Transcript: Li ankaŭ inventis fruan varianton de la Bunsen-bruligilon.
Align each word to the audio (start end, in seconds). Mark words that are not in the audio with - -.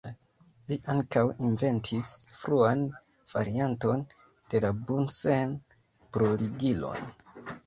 Li 0.69 0.75
ankaŭ 0.93 1.21
inventis 1.47 2.09
fruan 2.45 2.81
varianton 3.35 4.03
de 4.55 4.63
la 4.67 4.73
Bunsen-bruligilon. 4.89 7.09